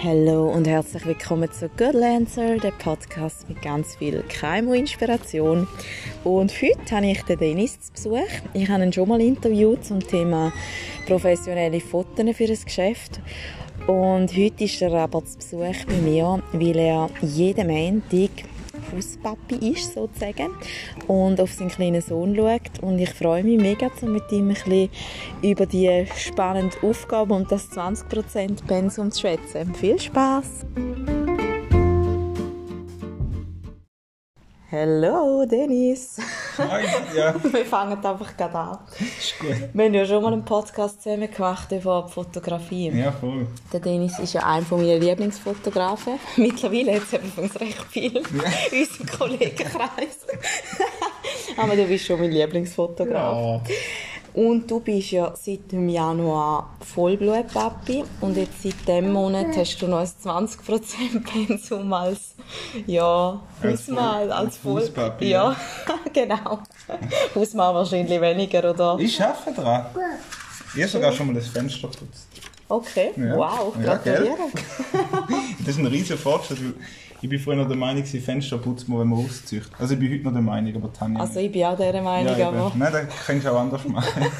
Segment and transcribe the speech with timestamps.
[0.00, 5.66] Hallo und herzlich willkommen zu Good Lancer, der Podcast mit ganz viel KMU-Inspiration.
[6.22, 8.28] Und heute habe ich den Dennis zu Besuch.
[8.54, 10.52] Ich habe ihn schon mal interviewt zum Thema
[11.04, 13.20] professionelle Fotos für das Geschäft.
[13.88, 18.30] Und heute ist er aber zu Besuch bei mir, weil er jeden Montag
[18.92, 20.50] Hauspapi ist, sozusagen,
[21.06, 22.82] und auf seinen kleinen Sohn schaut.
[22.82, 24.90] Und ich freue mich mega, um mit ihm ein bisschen
[25.42, 29.74] über die spannende Aufgabe und das 20% Pensum zu schwätzen.
[29.74, 30.66] Viel Spaß!
[34.70, 36.18] Hallo Dennis!
[36.58, 36.84] Hi,
[37.16, 37.34] ja.
[37.52, 38.78] Wir fangen einfach gerade an.
[39.00, 39.56] Ist gut.
[39.72, 42.90] Wir haben ja schon mal einen Podcast zusammen gemacht über Fotografie.
[42.90, 43.46] Ja, voll.
[43.72, 46.20] Der Dennis ist ja einer meiner Lieblingsfotografen.
[46.36, 50.26] Mittlerweile hat es übrigens recht viel in unserem Kollegenkreis.
[51.56, 53.66] Aber du bist schon mein Lieblingsfotograf.
[53.66, 53.74] Ja.
[54.38, 59.88] Und du bist ja seit dem Januar Vollblutpapi und jetzt seit diesem Monat hast du
[59.88, 62.36] noch ein 20% Pensum als,
[62.86, 64.80] ja, Als Voll- als als Voll...
[64.82, 65.56] Hauspapi, Ja,
[66.12, 66.60] genau.
[67.34, 68.96] Hausmal wahrscheinlich weniger, oder?
[69.00, 69.86] Ich arbeite dran.
[70.76, 72.28] Ich habe sogar schon mal das Fenster geputzt.
[72.68, 73.36] Okay, Ja.
[73.36, 74.36] wow, Ja, gratuliere.
[75.58, 76.58] Das ist ein riesiger Fortschritt,
[77.20, 79.64] ich bin früher noch der Meinung, gewesen, Fenster putzt man, wenn man auszieht.
[79.78, 82.38] Also ich bin heute noch der Meinung, aber Tanja Also ich bin auch dieser Meinung,
[82.38, 82.72] ja, aber...
[82.76, 84.26] Nein, das kannst du auch anders machen.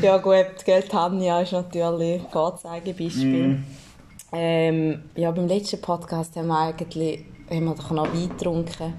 [0.00, 3.46] Ja gut, gell, Tanja ist natürlich ein Vorzeigebeispiel.
[3.48, 3.64] Mhm.
[4.32, 8.94] Ähm, ja, beim letzten Podcast haben wir eigentlich haben wir doch noch Wein getrunken.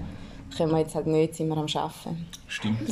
[0.56, 2.26] Können wir jetzt halt nicht, sind wir am Arbeiten.
[2.46, 2.88] Stimmt.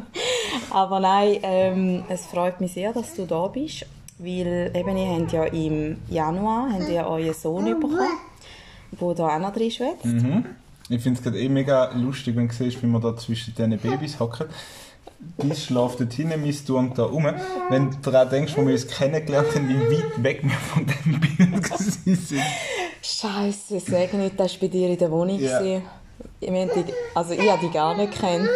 [0.70, 3.84] Aber nein, ähm, es freut mich sehr, dass du da bist,
[4.18, 8.08] weil eben ihr habt ja im Januar habt ihr euren Sohn bekommen,
[9.00, 10.04] der da auch noch drin schwätzt.
[10.04, 10.46] Mhm.
[10.88, 13.78] Ich finde es gerade eh mega lustig, wenn du siehst, wie man da zwischen diesen
[13.78, 14.46] Babys hockt.
[15.42, 17.26] Die schläft dort hinten, mein turnt da rum.
[17.70, 21.20] Wenn du daran denkst, wo wir uns kennengelernt haben, wie weit weg wir von dem
[21.20, 22.42] Bild sind.
[23.00, 25.38] Scheiße, sag nicht, das war bei dir in der Wohnung.
[25.40, 25.60] Ja.
[26.40, 26.84] Ich meine, die,
[27.14, 28.48] also ich habe die gar nicht gekannt.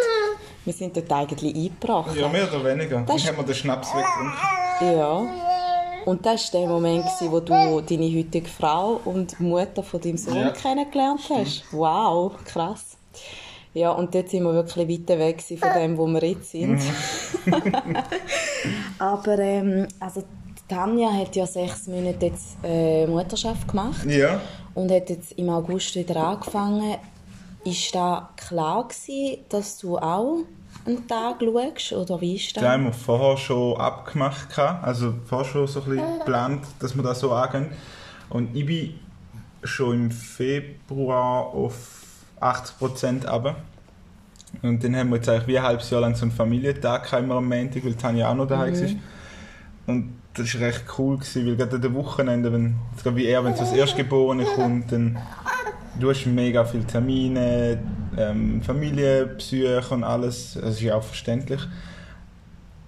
[0.64, 2.14] Wir sind dort eigentlich eingebracht.
[2.14, 3.00] Ja, mehr oder weniger.
[3.00, 4.98] Das- haben wir den Schnaps weggetrunken.
[4.98, 5.47] Ja.
[6.08, 7.52] Und das war der Moment, wo du
[7.82, 10.50] deine heutige Frau und Mutter von deinem Sohn Ja.
[10.52, 11.64] kennengelernt hast.
[11.70, 12.96] Wow, krass.
[13.74, 16.80] Ja, und dort sind wir wirklich weiter weg von dem, wo wir jetzt sind.
[18.98, 20.22] Aber ähm, also
[20.66, 24.40] Tanja hat ja sechs Monate jetzt äh, Mutterschaft gemacht Ja.
[24.74, 26.96] und hat jetzt im August wieder angefangen.
[27.64, 30.38] Ist da klar gewesen, dass du auch
[30.88, 32.62] einen Tag schaust, oder wie ist das?
[32.62, 34.58] Das haben wir vorher schon abgemacht.
[34.58, 37.68] Also vorher schon so ein bisschen geplant, dass wir das so angehen.
[38.30, 38.94] Und ich bin
[39.62, 41.74] schon im Februar auf
[42.40, 43.56] 80% runter.
[44.62, 47.36] Und dann haben wir jetzt eigentlich wie ein halbes Jahr lang so einen Familientag immer
[47.36, 48.88] am Montag, weil Tanja auch noch daheim war.
[49.86, 53.54] Und das war recht cool, gewesen, weil gerade an den Wochenenden, wenn, wie er, wenn
[53.54, 55.18] so das Erstgeborene kommt, dann
[55.98, 57.78] du hast mega viele Termine,
[58.18, 60.58] ähm, Familienbesuche und alles.
[60.60, 61.60] Das ist ja auch verständlich.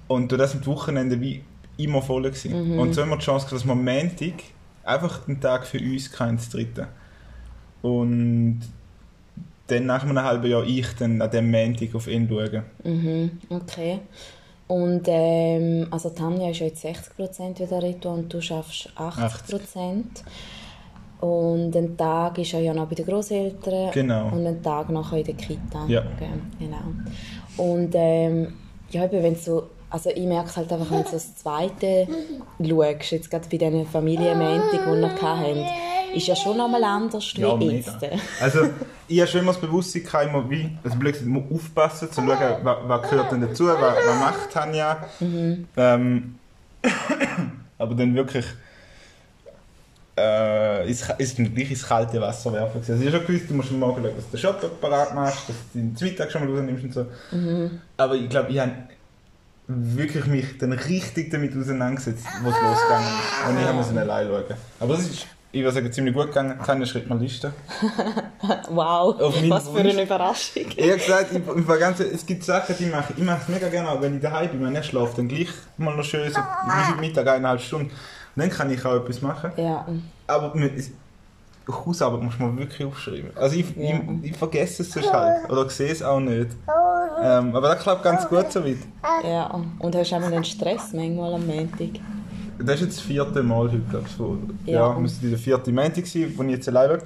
[0.09, 1.43] Und durch das sind die Wochenende wie
[1.77, 2.79] immer voll gewesen.
[2.79, 4.35] Und so haben wir die Chance, dass wir am Montag
[4.85, 6.87] einfach den Tag für uns keinen dritten.
[7.83, 8.61] Und
[9.69, 12.65] dann nach einem halben Jahr ich dann an dem Montag auf ihn schauen.
[12.83, 14.01] Mhm, okay.
[14.67, 20.05] Und ähm, also Tanja ist ja jetzt 60% wieder retour und du schaffst 80%.
[21.21, 24.29] Und ein Tag ist er ja noch bei den Großeltern Genau.
[24.29, 25.85] und ein Tag nachher in der Kita.
[25.87, 26.03] Ja.
[26.59, 26.79] Genau.
[27.57, 28.55] Und ähm,
[28.91, 32.07] ja, eben, wenn du, also ich merke es halt einfach, wenn du das Zweite
[32.59, 35.65] schaust, jetzt gerade bei diesen Familienmäntig, die wir hatten,
[36.15, 37.73] ist ja schon nochmal anders wie Ja, mega.
[37.73, 37.99] jetzt.
[38.41, 38.61] Also,
[39.07, 42.77] ich habe schon immer das Bewusstsein, immer wie, also blöd muss aufpassen, zu schauen, was,
[42.87, 45.05] was gehört denn dazu, was, was macht Tanja.
[45.77, 46.35] Ähm,
[47.79, 48.47] aber dann wirklich
[50.17, 52.81] äh, ist, ist dann gleich ins kalte Wasser werfen.
[52.81, 55.15] Also ich habe schon gewusst, du musst am Morgen schauen, dass du den Shop parat
[55.15, 57.07] machst, dass du den Mittag schon mal rausnimmst und so.
[57.97, 58.73] Aber ich glaube, ich habe
[59.67, 63.49] wirklich mich dann richtig damit auseinandergesetzt, wo es losgegangen ist.
[63.49, 64.45] Und ich habe müssen allein schauen.
[64.81, 66.59] Aber das ist, ich würde sagen, ziemlich gut gegangen.
[66.65, 67.53] Tanja schreibt mir Liste.
[68.71, 70.65] Wow, Auf meinen was für eine Überraschung.
[70.75, 73.19] Ich habe gesagt, ich, ich ganz, es gibt Sachen, die mache ich.
[73.19, 75.49] Ich mache es mega gerne, auch wenn ich daheim bin, wenn er schläft, dann gleich
[75.77, 76.41] mal noch schön so
[77.01, 77.91] Mittag eineinhalb Stunden.
[78.37, 79.51] Und dann kann ich auch etwas machen.
[79.57, 79.87] Ja.
[80.27, 80.91] Aber mit- es-
[81.69, 83.31] Hausarbeit muss man wirklich aufschreiben.
[83.37, 84.01] Also ich, Ja.
[84.23, 85.49] ich, ich vergesse es sonst halt.
[85.49, 86.49] Oder sehe es auch nicht.
[87.23, 88.79] Ähm, aber das klappt ganz gut so weit.
[89.23, 89.47] Ja,
[89.79, 92.01] und hast du auch mal einen Stress manchmal am Montag?
[92.59, 94.19] Das ist jetzt das vierte Mal heute, glaube ich.
[94.19, 94.37] Wo,
[94.67, 94.91] Ja.
[94.93, 97.03] ja, müsste der vierte Montag sein, wo ich jetzt allein schaue.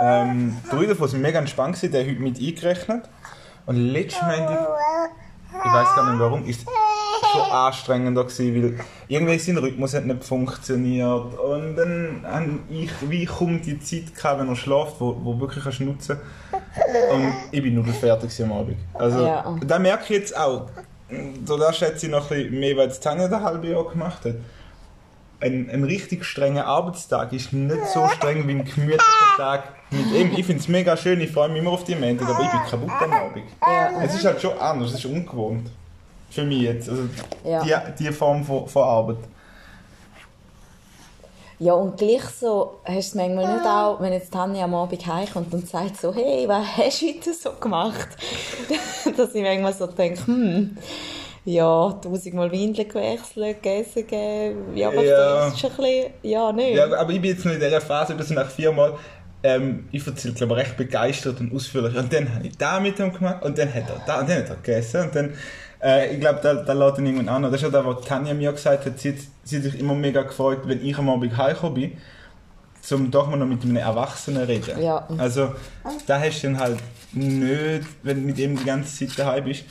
[0.00, 3.04] Ähm, drei davon sind mega entspannt, der heute mit eingerechnet.
[3.66, 4.68] Und letztes Montag,
[5.50, 6.66] ich weiß gar nicht warum, ist
[7.32, 13.24] schon anstrengender gewesen, weil irgendwie sein Rhythmus hat nicht funktioniert und dann habe ich wie
[13.26, 16.18] kaum die Zeit gehabt, wenn er schläft, wo, wo wirklich kannst nutzen
[17.12, 18.76] und ich bin nur fertig am Abend.
[18.94, 19.56] Also Ja.
[19.66, 20.66] da merke ich jetzt auch,
[21.44, 24.34] so da schätze ich noch ein bisschen mehr, weil Tanja ein halbes Jahr gemacht hat.
[25.40, 30.32] Ein, ein richtig strenger Arbeitstag ist nicht so streng wie ein gemütlicher Tag mit ihm.
[30.36, 32.60] Ich finde es mega schön, ich freue mich immer auf die Montag, aber ich bin
[32.68, 33.44] kaputt am Abend.
[33.62, 34.02] Ja.
[34.02, 35.70] Es ist halt schon anders, es ist ungewohnt.
[36.30, 36.88] Für mich jetzt.
[36.88, 37.02] Also
[37.44, 37.62] Ja.
[37.64, 39.16] die, die Form von, von Arbeit.
[41.60, 45.04] Ja, und gleich so hast du es manchmal nicht auch, wenn jetzt Tanja am Abend
[45.04, 48.08] heimkommt und sagt so, hey, was hast du heute so gemacht?
[49.16, 50.76] Dass ich manchmal so denke, hm,
[51.44, 55.16] ja, tausendmal Windeln gewechselt, gegessen gegeben, ja, aber Ja.
[55.46, 56.76] das ist schon ein bisschen, ja, nicht.
[56.76, 58.94] Ja, aber ich bin jetzt noch in dieser Phase, das sind nach viermal.
[59.42, 61.96] Ähm, ich erzähle, glaube ich, recht begeistert und ausführlich.
[61.96, 64.38] Und dann habe ich da mit ihm gemacht und dann hat er da und dann
[64.38, 65.02] hat er gegessen.
[65.02, 65.32] Und dann,
[65.82, 67.42] äh, ich glaube, da, da lädt ihn irgendwann an.
[67.44, 68.98] Das ist ja das, was Tanja mir gesagt hat.
[68.98, 71.92] Sie, hat- sie hat sich immer mega gefreut, wenn ich am Abend heimgekommen bin,
[72.82, 74.80] zum doch mal noch mit einem Erwachsenen reden.
[74.82, 75.06] Ja.
[75.18, 75.52] Also,
[76.06, 76.78] da hast du dann halt
[77.12, 79.64] nicht, wenn du mit ihm die ganze Zeit daheim bist.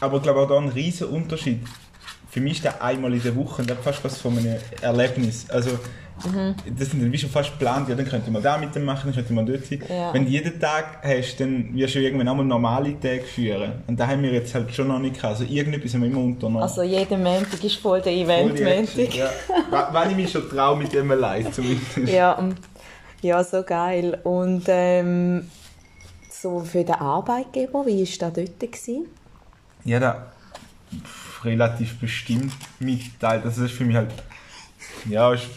[0.00, 1.60] Aber ich glaube auch da ein riesen Unterschied.
[2.30, 5.46] Für mich ist der einmal in der Woche und das fast was von einem Erlebnis.
[5.48, 5.78] Also,
[6.24, 9.02] das sind dann wie schon fast geplant, ja, dann könnte man da mit dem machen,
[9.06, 9.82] dann könnte man dort sein.
[9.88, 10.12] Ja.
[10.12, 13.72] Wenn du jeden Tag hast, dann wirst du irgendwann auch mal normale Tage führen.
[13.86, 15.40] Und da haben wir jetzt halt schon noch nicht gehabt.
[15.40, 16.62] Also irgendetwas haben wir immer unternommen.
[16.62, 19.14] Also jeden Montag ist voll der Event-Montag.
[19.14, 19.30] Ja.
[19.92, 21.96] Wenn ich mich schon traue mit dem allein zumindest.
[22.06, 22.42] Ja,
[23.22, 24.18] ja, so geil.
[24.22, 25.48] Und ähm,
[26.30, 28.60] so für den Arbeitgeber, wie war das dort?
[28.60, 29.06] Gewesen?
[29.84, 30.26] Ja, da
[31.44, 33.44] relativ bestimmt mitteilt.
[33.44, 34.10] Also das ist für mich halt,
[35.08, 35.48] ja, ist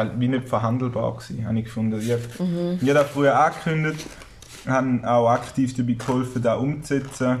[0.00, 2.00] halt wie nicht verhandelbar gewesen, habe ich gefunden.
[2.00, 4.06] Ich habe ich das früher angekündigt,
[4.66, 7.38] habe auch aktiv dabei geholfen, da umzusetzen.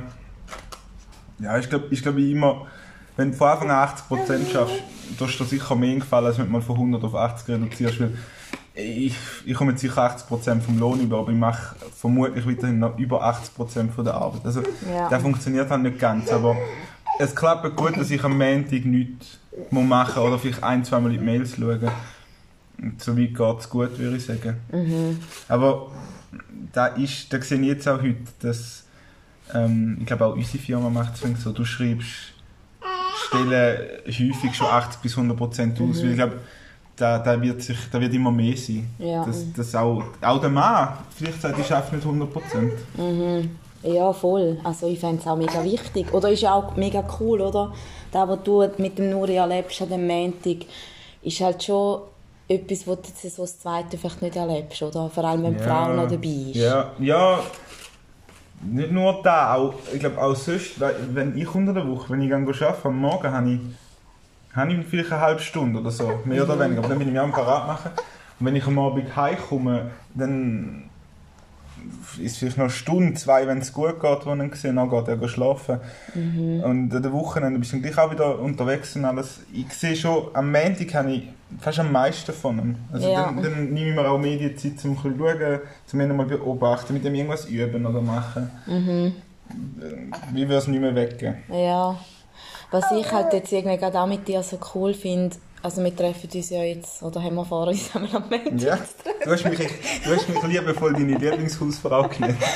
[1.38, 2.66] Ja, ich glaube, ich glaube immer,
[3.16, 4.82] wenn du von Anfang an 80% schaffst,
[5.18, 8.12] tust du sicher mehr gefallen, als wenn du mal von 100 auf 80 reduzierst, weil
[8.74, 9.14] ich,
[9.44, 13.22] ich komme jetzt sicher 80% vom Lohn über, aber ich mache vermutlich weiterhin noch über
[13.24, 14.42] 80% von der Arbeit.
[14.44, 15.08] Also, Ja.
[15.08, 16.56] das funktioniert halt nicht ganz, aber
[17.18, 19.38] es klappt gut, dass ich am Montag nichts
[19.70, 21.90] muss machen oder vielleicht ein, zweimal in die Mails schauen.
[22.82, 24.56] Und so weit geht es gut, würde ich sagen.
[25.48, 25.90] Aber
[26.72, 28.84] da, ist, da sehe ich jetzt auch heute, dass
[29.54, 32.34] ähm, ich glaube auch unsere Firma macht es so, du schreibst
[33.26, 36.38] Stellen häufig schon 80 bis 100 Prozent aus, weil ich glaube,
[36.96, 38.88] da, da, wird sich, da wird immer mehr sein.
[38.98, 39.24] Ja.
[39.24, 42.72] Dass, dass auch, auch der Mann vielleicht sagt, ich schaffe nicht 100 Prozent.
[43.82, 44.58] Ja, voll.
[44.62, 46.12] Also ich fände es auch mega wichtig.
[46.12, 47.72] Oder ist ja auch mega cool, oder?
[48.12, 50.66] Das, was du mit dem Nuri erlebst an dem Montag,
[51.22, 52.02] ist halt schon
[52.50, 55.08] etwas, was du jetzt so das Zweite vielleicht nicht erlebst, oder?
[55.08, 56.56] Vor allem, wenn die Frau noch dabei ist.
[56.56, 57.40] Ja, ja
[58.62, 60.80] nicht nur da, auch, ich glaube auch sonst,
[61.14, 63.60] wenn ich unter der Woche, wenn ich arbeite, am Morgen habe ich,
[64.54, 67.14] habe ich vielleicht eine halbe Stunde oder so, mehr oder weniger, aber dann bin ich
[67.14, 67.92] mir am parat machen.
[68.38, 70.90] Und wenn ich am Abend heimkomme, dann
[72.22, 75.08] ist vielleicht noch eine Stunde, zwei, wenn es gut geht, wo ich sehe, dann geht
[75.08, 75.78] er schlafen.
[76.14, 79.40] Und an der Wochenende bist du gleich auch wieder unterwegs und alles.
[79.52, 81.28] Ich sehe schon, am Montag habe ich
[81.60, 82.76] fast am meisten von ihm.
[82.92, 83.26] Also Ja.
[83.26, 85.60] dann, dann nehme ich mir auch Medienzeit, um zu schauen,
[85.92, 88.50] um ihn nochmal beobachten, mit dem irgendwas üben oder machen.
[88.66, 89.12] Mhm.
[90.32, 91.36] Wie würde es nicht mehr weggehen?
[91.48, 91.98] Ja.
[92.70, 96.28] Was ich halt jetzt irgendwie gerade auch mit dir so cool finde, also wir treffen
[96.32, 98.78] uns ja jetzt, oder haben wir vor uns am Montag Ja,
[99.24, 102.36] du hast mich, du hast mich liebevoll deine Lieblingshausfrau genannt.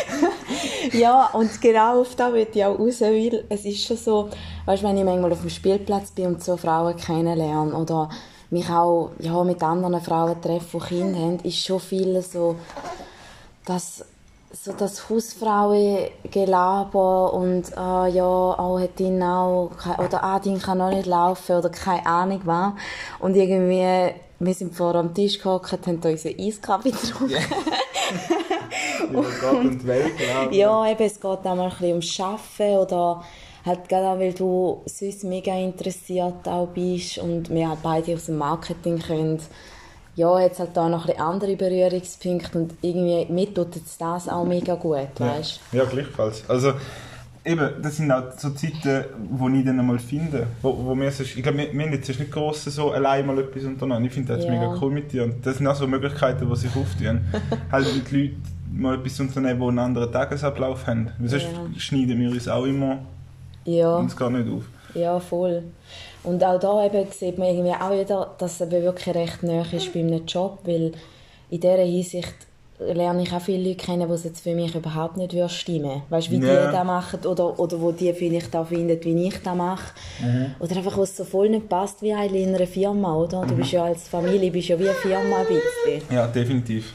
[0.93, 4.29] Ja, und genau auf das will ich auch raus, weil es ist schon so,
[4.67, 8.11] weißt, wenn ich manchmal auf dem Spielplatz bin und so Frauen kennenlerne oder
[8.51, 12.57] mich auch ja, mit anderen Frauen treffe, die Kinder haben, ist schon viel so,
[13.65, 14.05] dass
[14.55, 20.91] so das Hausfrauengelaber und ah, ja, auch hat ihn auch, oder ah, die kann noch
[20.91, 22.75] nicht laufen oder keine Ahnung was.
[23.19, 27.35] Und irgendwie, wir sind vor am Tisch gehockt, haben da unseren Eiskaffee getrunken.
[29.13, 30.49] Gott und Welt, genau.
[30.51, 33.25] Ja, eben, es geht auch mal ein bisschen ums Arbeiten oder
[33.65, 38.27] halt gerade auch, weil du sonst mega interessiert auch bist und wir halt beide aus
[38.27, 39.41] dem Marketing können.
[40.17, 44.45] Ja, jetzt halt da noch ein andere Berührungspunkte und irgendwie mir tut jetzt das auch
[44.45, 46.45] mega gut, weißt Ja, ja, gleichfalls.
[46.49, 46.73] Also,
[47.45, 51.37] eben, das sind auch so Zeiten, wo ich dann einmal finde, wo, wo wir sonst,
[51.37, 54.05] ich glaube, wir, wir haben jetzt nicht gross so allein mal etwas unternommen.
[54.05, 54.51] Ich finde das Ja.
[54.53, 57.21] mega cool mit dir und das sind auch so Möglichkeiten, die sich auftun.
[57.73, 58.43] halt mit Leuten
[58.73, 61.11] mal etwas unternehmen, die einen anderen Tagesablauf haben.
[61.19, 61.81] Weil sonst Ja.
[61.81, 62.99] schneiden wir uns auch immer
[63.65, 64.01] Ja.
[64.05, 64.63] es geht nicht auf.
[64.95, 65.65] Ja, voll.
[66.25, 69.93] Und auch da eben sieht man irgendwie auch wieder, dass es wirklich recht nahe ist
[69.93, 70.93] bei einem Job, weil
[71.51, 72.35] in dieser Hinsicht
[72.81, 76.03] lerne ich auch viele Leute kennen, die es jetzt für mich überhaupt nicht würde stimmen
[76.09, 76.67] Weißt du, wie Ja.
[76.67, 79.93] die das machen oder, oder wo die vielleicht auch finden, wie ich das mache.
[80.21, 80.55] Mhm.
[80.59, 83.43] Oder einfach, was so voll nicht passt wie eigentlich in einer Firma, oder?
[83.43, 83.49] Mhm.
[83.49, 86.03] Du bist ja als Familie bist ja wie eine Firma ein bisschen.
[86.17, 86.95] Ja, definitiv.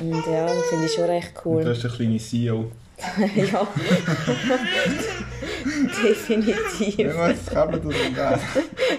[0.00, 1.64] Und ja, das finde ich schon recht Du cool.
[1.64, 2.64] bist der kleine CEO.
[3.36, 3.66] ja.
[6.04, 7.14] Definitiv.
[7.52, 8.40] Kann man das egal.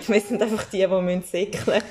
[0.08, 1.82] Wir sind einfach die, die müssen säckeln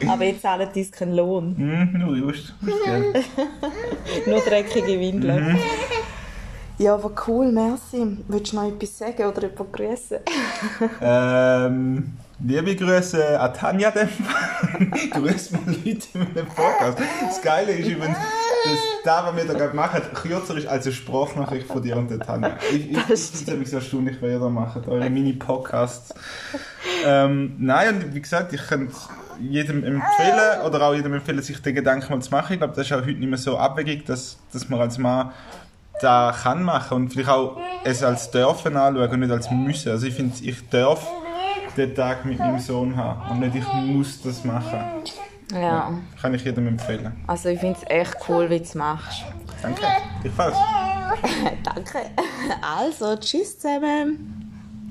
[0.08, 1.56] Aber jetzt zahlen uns keinen Lohn.
[1.56, 2.54] Hm, nur just.
[4.26, 5.52] Nur dreckige Windeln.
[5.52, 5.58] Mhm.
[6.78, 8.16] Ja, aber cool, merci.
[8.28, 10.18] Willst du noch etwas sagen oder jemanden grüßen?
[11.02, 13.90] ähm, liebe Grüße an Tanja
[15.10, 16.98] Grüß mal Leute in meinem Podcast.
[17.20, 18.16] Das Geile ist übrigens,
[18.64, 22.10] dass das, was wir da gerade machen, kürzer ist als eine Sprachnachricht von dir und
[22.10, 22.56] der Tanja.
[22.70, 26.14] Ich, ich, ich Das es nämlich so erstaunlich, was ihr da macht, eure Mini-Podcasts.
[27.06, 29.08] Ähm, nein, und wie gesagt, ich kann es
[29.40, 32.52] jedem empfehlen, oder auch jedem empfehlen, sich den Gedanken mal zu machen.
[32.52, 35.30] Ich glaube, das ist auch heute nicht mehr so abwegig, dass, dass man als Mann
[36.00, 39.92] da kann machen und vielleicht auch es als dürfen anschauen und nicht als müssen.
[39.92, 41.06] Also ich finde, ich darf
[41.76, 44.80] den Tag mit meinem Sohn haben und nicht ich muss das machen.
[45.52, 47.12] Ja, Kann ich jedem empfehlen.
[47.26, 49.24] also ich finde es echt cool, wie du es machst.
[49.62, 49.82] Danke.
[50.22, 50.56] Ich falls.
[51.64, 52.10] Danke.
[52.62, 54.39] Also, tschüss zusammen.